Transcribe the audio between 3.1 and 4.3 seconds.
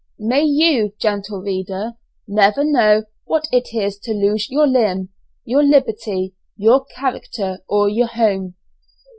what it is to